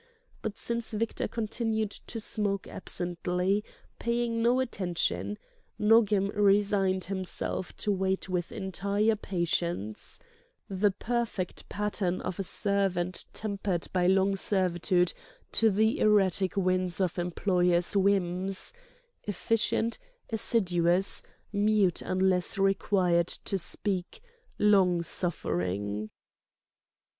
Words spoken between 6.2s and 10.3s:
resigned himself to wait with entire patience: